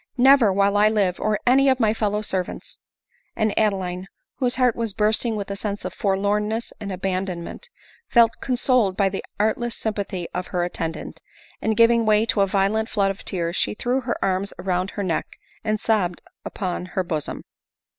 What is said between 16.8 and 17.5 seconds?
her bosom.